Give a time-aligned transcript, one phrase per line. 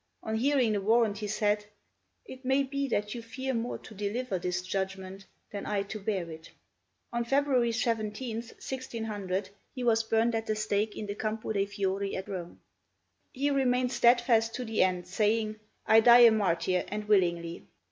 [0.23, 1.65] On hearing the warrant he said,
[2.25, 6.27] "It may be that you fear more to deliver this judgment than I to bear
[6.31, 6.49] it."
[7.13, 12.15] On February 17th, 1600, he was burned at the stake in the Campo de' Fiori
[12.15, 12.61] at Rome.
[13.31, 17.67] He remained steadfast to the end, saying, "I die a martyr, and willingly."